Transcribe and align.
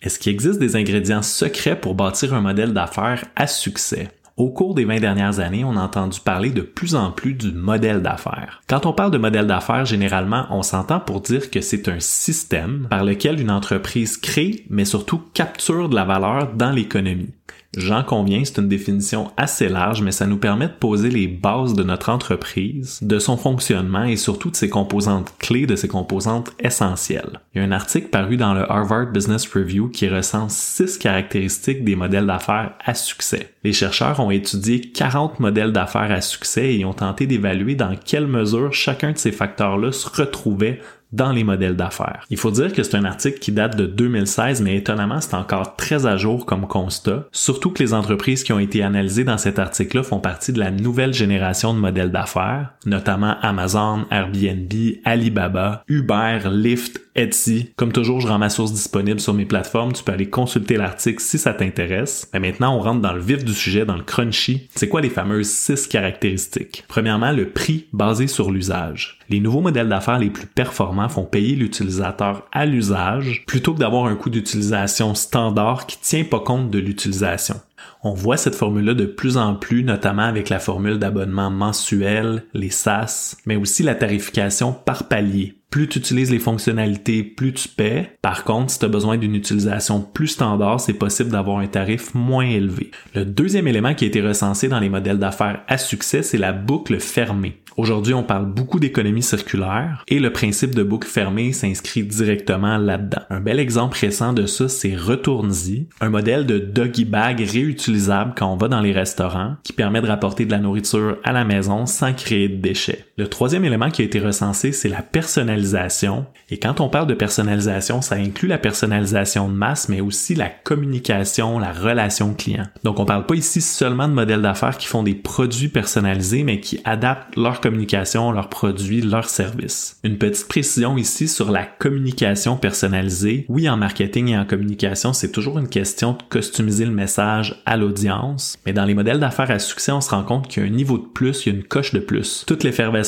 Est-ce 0.00 0.20
qu'il 0.20 0.32
existe 0.32 0.60
des 0.60 0.76
ingrédients 0.76 1.22
secrets 1.22 1.78
pour 1.78 1.96
bâtir 1.96 2.32
un 2.32 2.40
modèle 2.40 2.72
d'affaires 2.72 3.24
à 3.34 3.48
succès? 3.48 4.08
Au 4.36 4.48
cours 4.48 4.76
des 4.76 4.84
20 4.84 5.00
dernières 5.00 5.40
années, 5.40 5.64
on 5.64 5.76
a 5.76 5.82
entendu 5.82 6.20
parler 6.20 6.50
de 6.50 6.60
plus 6.60 6.94
en 6.94 7.10
plus 7.10 7.34
du 7.34 7.50
modèle 7.50 8.00
d'affaires. 8.00 8.62
Quand 8.68 8.86
on 8.86 8.92
parle 8.92 9.10
de 9.10 9.18
modèle 9.18 9.48
d'affaires, 9.48 9.84
généralement, 9.84 10.46
on 10.50 10.62
s'entend 10.62 11.00
pour 11.00 11.20
dire 11.20 11.50
que 11.50 11.60
c'est 11.60 11.88
un 11.88 11.98
système 11.98 12.86
par 12.88 13.02
lequel 13.02 13.40
une 13.40 13.50
entreprise 13.50 14.16
crée, 14.16 14.64
mais 14.70 14.84
surtout 14.84 15.20
capture 15.34 15.88
de 15.88 15.96
la 15.96 16.04
valeur 16.04 16.52
dans 16.54 16.70
l'économie. 16.70 17.34
J'en 17.76 18.02
conviens, 18.02 18.44
c'est 18.44 18.58
une 18.58 18.68
définition 18.68 19.30
assez 19.36 19.68
large, 19.68 20.00
mais 20.00 20.10
ça 20.10 20.26
nous 20.26 20.38
permet 20.38 20.68
de 20.68 20.72
poser 20.72 21.10
les 21.10 21.28
bases 21.28 21.74
de 21.74 21.82
notre 21.82 22.08
entreprise, 22.08 22.98
de 23.02 23.18
son 23.18 23.36
fonctionnement 23.36 24.04
et 24.04 24.16
surtout 24.16 24.50
de 24.50 24.56
ses 24.56 24.70
composantes 24.70 25.34
clés, 25.38 25.66
de 25.66 25.76
ses 25.76 25.86
composantes 25.86 26.50
essentielles. 26.58 27.40
Il 27.54 27.60
y 27.60 27.64
a 27.64 27.66
un 27.66 27.72
article 27.72 28.08
paru 28.08 28.38
dans 28.38 28.54
le 28.54 28.70
Harvard 28.70 29.12
Business 29.12 29.46
Review 29.46 29.90
qui 29.90 30.08
recense 30.08 30.56
six 30.56 30.96
caractéristiques 30.96 31.84
des 31.84 31.94
modèles 31.94 32.26
d'affaires 32.26 32.72
à 32.84 32.94
succès. 32.94 33.52
Les 33.64 33.74
chercheurs 33.74 34.18
ont 34.20 34.30
étudié 34.30 34.80
40 34.80 35.38
modèles 35.38 35.72
d'affaires 35.72 36.10
à 36.10 36.22
succès 36.22 36.74
et 36.74 36.84
ont 36.86 36.94
tenté 36.94 37.26
d'évaluer 37.26 37.74
dans 37.74 37.94
quelle 37.96 38.26
mesure 38.26 38.72
chacun 38.72 39.12
de 39.12 39.18
ces 39.18 39.32
facteurs-là 39.32 39.92
se 39.92 40.08
retrouvait 40.08 40.80
dans 41.12 41.32
les 41.32 41.44
modèles 41.44 41.76
d'affaires. 41.76 42.24
Il 42.30 42.36
faut 42.36 42.50
dire 42.50 42.72
que 42.72 42.82
c'est 42.82 42.96
un 42.96 43.04
article 43.04 43.38
qui 43.38 43.52
date 43.52 43.76
de 43.76 43.86
2016, 43.86 44.62
mais 44.62 44.76
étonnamment, 44.76 45.20
c'est 45.20 45.34
encore 45.34 45.76
très 45.76 46.06
à 46.06 46.16
jour 46.16 46.46
comme 46.46 46.66
constat, 46.66 47.26
surtout 47.32 47.70
que 47.70 47.82
les 47.82 47.94
entreprises 47.94 48.44
qui 48.44 48.52
ont 48.52 48.58
été 48.58 48.82
analysées 48.82 49.24
dans 49.24 49.38
cet 49.38 49.58
article-là 49.58 50.02
font 50.02 50.20
partie 50.20 50.52
de 50.52 50.58
la 50.58 50.70
nouvelle 50.70 51.14
génération 51.14 51.74
de 51.74 51.78
modèles 51.78 52.10
d'affaires, 52.10 52.72
notamment 52.86 53.36
Amazon, 53.40 54.06
Airbnb, 54.10 54.72
Alibaba, 55.04 55.82
Uber, 55.88 56.40
Lyft, 56.50 57.00
Etsy. 57.14 57.72
Comme 57.76 57.92
toujours, 57.92 58.20
je 58.20 58.28
rends 58.28 58.38
ma 58.38 58.50
source 58.50 58.72
disponible 58.72 59.20
sur 59.20 59.34
mes 59.34 59.44
plateformes, 59.44 59.92
tu 59.92 60.04
peux 60.04 60.12
aller 60.12 60.30
consulter 60.30 60.76
l'article 60.76 61.20
si 61.20 61.38
ça 61.38 61.52
t'intéresse. 61.52 62.28
Mais 62.32 62.40
maintenant, 62.40 62.76
on 62.76 62.80
rentre 62.80 63.00
dans 63.00 63.12
le 63.12 63.20
vif 63.20 63.44
du 63.44 63.54
sujet, 63.54 63.84
dans 63.84 63.96
le 63.96 64.04
crunchy. 64.04 64.68
C'est 64.74 64.88
quoi 64.88 65.00
les 65.00 65.10
fameuses 65.10 65.48
six 65.48 65.88
caractéristiques? 65.88 66.84
Premièrement, 66.86 67.32
le 67.32 67.50
prix 67.50 67.86
basé 67.92 68.28
sur 68.28 68.50
l'usage. 68.50 69.18
Les 69.28 69.40
nouveaux 69.40 69.60
modèles 69.60 69.88
d'affaires 69.88 70.18
les 70.18 70.30
plus 70.30 70.46
performants 70.46 70.97
font 71.06 71.22
payer 71.22 71.54
l'utilisateur 71.54 72.48
à 72.50 72.66
l'usage 72.66 73.44
plutôt 73.46 73.74
que 73.74 73.78
d'avoir 73.78 74.06
un 74.06 74.16
coût 74.16 74.30
d'utilisation 74.30 75.14
standard 75.14 75.86
qui 75.86 75.98
tient 76.00 76.24
pas 76.24 76.40
compte 76.40 76.70
de 76.70 76.80
l'utilisation. 76.80 77.60
On 78.02 78.14
voit 78.14 78.36
cette 78.36 78.54
formule-là 78.54 78.94
de 78.94 79.06
plus 79.06 79.36
en 79.36 79.54
plus, 79.54 79.84
notamment 79.84 80.22
avec 80.22 80.48
la 80.48 80.58
formule 80.58 80.98
d'abonnement 80.98 81.50
mensuel, 81.50 82.44
les 82.54 82.70
SaaS, 82.70 83.36
mais 83.44 83.56
aussi 83.56 83.82
la 83.82 83.94
tarification 83.94 84.72
par 84.72 85.08
palier. 85.08 85.57
Plus 85.70 85.86
tu 85.86 85.98
utilises 85.98 86.30
les 86.30 86.38
fonctionnalités, 86.38 87.22
plus 87.22 87.52
tu 87.52 87.68
paies. 87.68 88.10
Par 88.22 88.44
contre, 88.44 88.70
si 88.70 88.78
tu 88.78 88.86
as 88.86 88.88
besoin 88.88 89.18
d'une 89.18 89.34
utilisation 89.34 90.00
plus 90.00 90.28
standard, 90.28 90.80
c'est 90.80 90.94
possible 90.94 91.30
d'avoir 91.30 91.58
un 91.58 91.66
tarif 91.66 92.14
moins 92.14 92.46
élevé. 92.46 92.90
Le 93.14 93.26
deuxième 93.26 93.68
élément 93.68 93.94
qui 93.94 94.04
a 94.04 94.08
été 94.08 94.22
recensé 94.22 94.68
dans 94.68 94.80
les 94.80 94.88
modèles 94.88 95.18
d'affaires 95.18 95.62
à 95.68 95.76
succès, 95.76 96.22
c'est 96.22 96.38
la 96.38 96.52
boucle 96.52 96.98
fermée. 97.00 97.60
Aujourd'hui, 97.76 98.12
on 98.12 98.24
parle 98.24 98.46
beaucoup 98.46 98.80
d'économie 98.80 99.22
circulaire 99.22 100.02
et 100.08 100.18
le 100.18 100.32
principe 100.32 100.74
de 100.74 100.82
boucle 100.82 101.06
fermée 101.06 101.52
s'inscrit 101.52 102.02
directement 102.02 102.76
là-dedans. 102.76 103.22
Un 103.30 103.40
bel 103.40 103.60
exemple 103.60 103.96
récent 104.00 104.32
de 104.32 104.46
ça, 104.46 104.68
c'est 104.68 104.96
Retourne-y, 104.96 105.86
un 106.00 106.08
modèle 106.10 106.44
de 106.44 106.58
doggy 106.58 107.04
bag 107.04 107.40
réutilisable 107.40 108.32
quand 108.36 108.52
on 108.52 108.56
va 108.56 108.66
dans 108.66 108.80
les 108.80 108.92
restaurants 108.92 109.56
qui 109.62 109.72
permet 109.72 110.00
de 110.00 110.08
rapporter 110.08 110.44
de 110.44 110.50
la 110.50 110.58
nourriture 110.58 111.18
à 111.22 111.32
la 111.32 111.44
maison 111.44 111.86
sans 111.86 112.14
créer 112.14 112.48
de 112.48 112.56
déchets. 112.56 113.07
Le 113.18 113.26
troisième 113.26 113.64
élément 113.64 113.90
qui 113.90 114.02
a 114.02 114.04
été 114.04 114.20
recensé, 114.20 114.70
c'est 114.70 114.88
la 114.88 115.02
personnalisation. 115.02 116.26
Et 116.50 116.58
quand 116.58 116.80
on 116.80 116.88
parle 116.88 117.08
de 117.08 117.14
personnalisation, 117.14 118.00
ça 118.00 118.14
inclut 118.14 118.46
la 118.46 118.58
personnalisation 118.58 119.48
de 119.48 119.54
masse, 119.54 119.88
mais 119.88 120.00
aussi 120.00 120.36
la 120.36 120.48
communication, 120.48 121.58
la 121.58 121.72
relation 121.72 122.32
client. 122.32 122.68
Donc 122.84 123.00
on 123.00 123.04
parle 123.04 123.26
pas 123.26 123.34
ici 123.34 123.60
seulement 123.60 124.06
de 124.06 124.12
modèles 124.12 124.40
d'affaires 124.40 124.78
qui 124.78 124.86
font 124.86 125.02
des 125.02 125.16
produits 125.16 125.66
personnalisés, 125.66 126.44
mais 126.44 126.60
qui 126.60 126.80
adaptent 126.84 127.34
leur 127.36 127.60
communication, 127.60 128.30
leurs 128.30 128.50
produits, 128.50 129.00
leurs 129.00 129.28
services. 129.28 129.98
Une 130.04 130.18
petite 130.18 130.46
précision 130.46 130.96
ici 130.96 131.26
sur 131.26 131.50
la 131.50 131.64
communication 131.64 132.56
personnalisée. 132.56 133.46
Oui, 133.48 133.68
en 133.68 133.76
marketing 133.76 134.28
et 134.28 134.38
en 134.38 134.44
communication, 134.44 135.12
c'est 135.12 135.32
toujours 135.32 135.58
une 135.58 135.68
question 135.68 136.12
de 136.12 136.22
customiser 136.30 136.84
le 136.84 136.92
message 136.92 137.60
à 137.66 137.76
l'audience, 137.76 138.56
mais 138.64 138.72
dans 138.72 138.84
les 138.84 138.94
modèles 138.94 139.18
d'affaires 139.18 139.50
à 139.50 139.58
succès, 139.58 139.90
on 139.90 140.00
se 140.00 140.10
rend 140.10 140.22
compte 140.22 140.46
qu'il 140.46 140.62
y 140.62 140.66
a 140.66 140.68
un 140.68 140.72
niveau 140.72 140.98
de 140.98 141.06
plus, 141.06 141.44
il 141.44 141.52
y 141.52 141.56
a 141.56 141.58
une 141.58 141.64
coche 141.64 141.92
de 141.92 141.98
plus. 141.98 142.44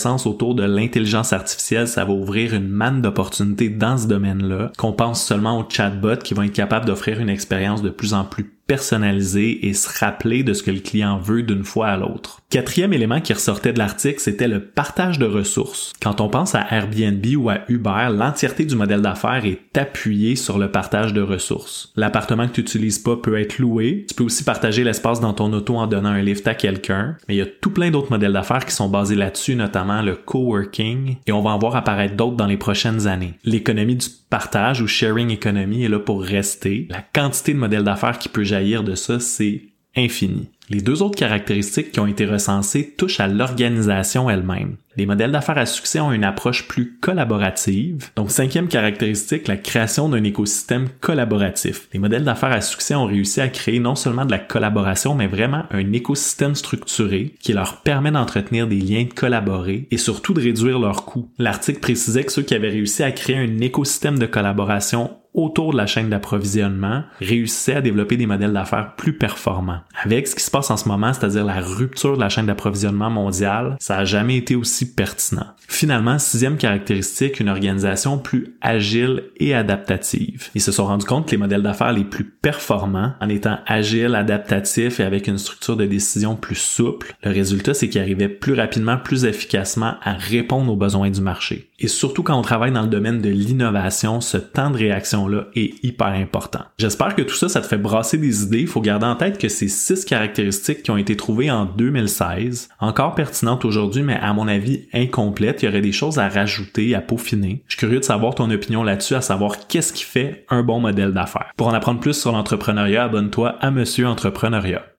Autour 0.06 0.54
de 0.54 0.62
l'intelligence 0.62 1.32
artificielle, 1.32 1.88
ça 1.88 2.04
va 2.04 2.12
ouvrir 2.12 2.54
une 2.54 2.68
manne 2.68 3.02
d'opportunités 3.02 3.68
dans 3.68 3.96
ce 3.98 4.06
domaine-là, 4.06 4.72
qu'on 4.78 4.92
pense 4.92 5.24
seulement 5.24 5.58
aux 5.58 5.68
chatbots 5.68 6.22
qui 6.22 6.34
vont 6.34 6.42
être 6.42 6.52
capables 6.52 6.86
d'offrir 6.86 7.20
une 7.20 7.28
expérience 7.28 7.82
de 7.82 7.90
plus 7.90 8.14
en 8.14 8.24
plus 8.24 8.44
personnaliser 8.70 9.66
et 9.66 9.74
se 9.74 9.88
rappeler 9.98 10.44
de 10.44 10.54
ce 10.54 10.62
que 10.62 10.70
le 10.70 10.78
client 10.78 11.18
veut 11.18 11.42
d'une 11.42 11.64
fois 11.64 11.88
à 11.88 11.96
l'autre. 11.96 12.40
Quatrième 12.50 12.92
élément 12.92 13.20
qui 13.20 13.32
ressortait 13.32 13.72
de 13.72 13.78
l'article, 13.78 14.18
c'était 14.18 14.48
le 14.48 14.58
partage 14.58 15.20
de 15.20 15.24
ressources. 15.24 15.92
Quand 16.02 16.20
on 16.20 16.28
pense 16.28 16.56
à 16.56 16.66
Airbnb 16.68 17.24
ou 17.36 17.48
à 17.48 17.60
Uber, 17.68 18.08
l'entièreté 18.10 18.64
du 18.64 18.74
modèle 18.74 19.02
d'affaires 19.02 19.44
est 19.46 19.78
appuyée 19.78 20.34
sur 20.34 20.58
le 20.58 20.68
partage 20.68 21.14
de 21.14 21.20
ressources. 21.20 21.92
L'appartement 21.94 22.48
que 22.48 22.54
tu 22.54 22.62
n'utilises 22.62 22.98
pas 22.98 23.14
peut 23.14 23.38
être 23.38 23.60
loué. 23.60 24.04
Tu 24.08 24.16
peux 24.16 24.24
aussi 24.24 24.42
partager 24.42 24.82
l'espace 24.82 25.20
dans 25.20 25.32
ton 25.32 25.52
auto 25.52 25.76
en 25.76 25.86
donnant 25.86 26.08
un 26.08 26.22
lift 26.22 26.48
à 26.48 26.56
quelqu'un. 26.56 27.16
Mais 27.28 27.36
il 27.36 27.38
y 27.38 27.42
a 27.42 27.46
tout 27.46 27.70
plein 27.70 27.92
d'autres 27.92 28.10
modèles 28.10 28.32
d'affaires 28.32 28.66
qui 28.66 28.74
sont 28.74 28.88
basés 28.88 29.14
là-dessus, 29.14 29.54
notamment 29.54 30.02
le 30.02 30.16
coworking, 30.16 31.18
et 31.28 31.30
on 31.30 31.42
va 31.42 31.50
en 31.50 31.58
voir 31.58 31.76
apparaître 31.76 32.16
d'autres 32.16 32.36
dans 32.36 32.46
les 32.46 32.56
prochaines 32.56 33.06
années. 33.06 33.34
L'économie 33.44 33.94
du 33.94 34.08
partage 34.28 34.80
ou 34.80 34.88
sharing 34.88 35.30
economy 35.30 35.84
est 35.84 35.88
là 35.88 36.00
pour 36.00 36.20
rester. 36.20 36.88
La 36.90 37.04
quantité 37.14 37.54
de 37.54 37.58
modèles 37.58 37.84
d'affaires 37.84 38.18
qui 38.18 38.28
peut 38.28 38.42
jaillir 38.42 38.82
de 38.82 38.96
ça, 38.96 39.20
c'est 39.20 39.62
infini. 39.96 40.48
Les 40.70 40.80
deux 40.80 41.02
autres 41.02 41.18
caractéristiques 41.18 41.90
qui 41.90 41.98
ont 41.98 42.06
été 42.06 42.24
recensées 42.24 42.94
touchent 42.96 43.18
à 43.18 43.26
l'organisation 43.26 44.30
elle-même. 44.30 44.76
Les 44.96 45.06
modèles 45.06 45.30
d'affaires 45.30 45.58
à 45.58 45.66
succès 45.66 46.00
ont 46.00 46.10
une 46.10 46.24
approche 46.24 46.66
plus 46.66 46.98
collaborative. 47.00 48.10
Donc, 48.16 48.32
cinquième 48.32 48.66
caractéristique, 48.66 49.46
la 49.46 49.56
création 49.56 50.08
d'un 50.08 50.24
écosystème 50.24 50.88
collaboratif. 51.00 51.88
Les 51.92 52.00
modèles 52.00 52.24
d'affaires 52.24 52.50
à 52.50 52.60
succès 52.60 52.96
ont 52.96 53.06
réussi 53.06 53.40
à 53.40 53.48
créer 53.48 53.78
non 53.78 53.94
seulement 53.94 54.24
de 54.24 54.32
la 54.32 54.40
collaboration, 54.40 55.14
mais 55.14 55.28
vraiment 55.28 55.62
un 55.70 55.92
écosystème 55.92 56.56
structuré 56.56 57.34
qui 57.38 57.52
leur 57.52 57.82
permet 57.82 58.10
d'entretenir 58.10 58.66
des 58.66 58.80
liens 58.80 59.04
de 59.04 59.14
collaborer 59.14 59.86
et 59.92 59.98
surtout 59.98 60.34
de 60.34 60.40
réduire 60.40 60.80
leurs 60.80 61.04
coûts. 61.04 61.30
L'article 61.38 61.78
précisait 61.78 62.24
que 62.24 62.32
ceux 62.32 62.42
qui 62.42 62.54
avaient 62.56 62.70
réussi 62.70 63.04
à 63.04 63.12
créer 63.12 63.36
un 63.36 63.60
écosystème 63.60 64.18
de 64.18 64.26
collaboration 64.26 65.20
autour 65.34 65.72
de 65.72 65.76
la 65.76 65.86
chaîne 65.86 66.10
d'approvisionnement 66.10 67.04
réussissaient 67.20 67.76
à 67.76 67.80
développer 67.80 68.16
des 68.16 68.26
modèles 68.26 68.52
d'affaires 68.52 68.94
plus 68.96 69.12
performants. 69.12 69.80
Avec 70.02 70.26
ce 70.26 70.34
qui 70.34 70.42
se 70.42 70.50
passe 70.50 70.70
en 70.70 70.76
ce 70.76 70.88
moment, 70.88 71.12
c'est-à-dire 71.12 71.44
la 71.44 71.60
rupture 71.60 72.16
de 72.16 72.20
la 72.20 72.28
chaîne 72.28 72.46
d'approvisionnement 72.46 73.10
mondiale, 73.10 73.76
ça 73.78 73.98
n'a 73.98 74.04
jamais 74.04 74.36
été 74.36 74.56
aussi 74.56 74.79
pertinent. 74.86 75.46
Finalement, 75.68 76.18
sixième 76.18 76.56
caractéristique, 76.56 77.40
une 77.40 77.48
organisation 77.48 78.18
plus 78.18 78.56
agile 78.60 79.24
et 79.36 79.54
adaptative. 79.54 80.48
Ils 80.54 80.60
se 80.60 80.72
sont 80.72 80.86
rendus 80.86 81.06
compte 81.06 81.26
que 81.26 81.32
les 81.32 81.36
modèles 81.36 81.62
d'affaires 81.62 81.92
les 81.92 82.04
plus 82.04 82.24
performants, 82.24 83.12
en 83.20 83.28
étant 83.28 83.58
agiles, 83.66 84.14
adaptatifs 84.14 85.00
et 85.00 85.04
avec 85.04 85.26
une 85.26 85.38
structure 85.38 85.76
de 85.76 85.86
décision 85.86 86.36
plus 86.36 86.56
souple, 86.56 87.14
le 87.22 87.30
résultat 87.30 87.74
c'est 87.74 87.88
qu'ils 87.88 88.00
arrivaient 88.00 88.28
plus 88.28 88.54
rapidement, 88.54 88.98
plus 88.98 89.24
efficacement 89.24 89.94
à 90.02 90.12
répondre 90.14 90.72
aux 90.72 90.76
besoins 90.76 91.10
du 91.10 91.20
marché. 91.20 91.70
Et 91.78 91.88
surtout 91.88 92.22
quand 92.22 92.38
on 92.38 92.42
travaille 92.42 92.72
dans 92.72 92.82
le 92.82 92.88
domaine 92.88 93.22
de 93.22 93.30
l'innovation, 93.30 94.20
ce 94.20 94.36
temps 94.36 94.70
de 94.70 94.76
réaction-là 94.76 95.46
est 95.54 95.82
hyper 95.82 96.08
important. 96.08 96.60
J'espère 96.78 97.14
que 97.14 97.22
tout 97.22 97.34
ça, 97.34 97.48
ça 97.48 97.62
te 97.62 97.66
fait 97.66 97.78
brasser 97.78 98.18
des 98.18 98.42
idées. 98.42 98.60
Il 98.60 98.66
faut 98.66 98.82
garder 98.82 99.06
en 99.06 99.16
tête 99.16 99.38
que 99.38 99.48
ces 99.48 99.68
six 99.68 100.04
caractéristiques 100.04 100.82
qui 100.82 100.90
ont 100.90 100.98
été 100.98 101.16
trouvées 101.16 101.50
en 101.50 101.64
2016, 101.64 102.68
encore 102.80 103.14
pertinentes 103.14 103.64
aujourd'hui, 103.64 104.02
mais 104.02 104.16
à 104.16 104.32
mon 104.34 104.46
avis 104.46 104.69
incomplètes, 104.92 105.62
il 105.62 105.66
y 105.66 105.68
aurait 105.68 105.80
des 105.80 105.92
choses 105.92 106.18
à 106.18 106.28
rajouter, 106.28 106.94
à 106.94 107.00
peaufiner. 107.00 107.62
Je 107.66 107.72
suis 107.72 107.78
curieux 107.78 108.00
de 108.00 108.04
savoir 108.04 108.34
ton 108.34 108.50
opinion 108.50 108.82
là-dessus, 108.82 109.14
à 109.14 109.20
savoir 109.20 109.66
qu'est-ce 109.68 109.92
qui 109.92 110.04
fait 110.04 110.44
un 110.48 110.62
bon 110.62 110.80
modèle 110.80 111.12
d'affaires. 111.12 111.52
Pour 111.56 111.68
en 111.68 111.74
apprendre 111.74 112.00
plus 112.00 112.14
sur 112.14 112.32
l'entrepreneuriat, 112.32 113.04
abonne-toi 113.04 113.56
à 113.60 113.70
Monsieur 113.70 114.06
Entrepreneuriat. 114.06 114.82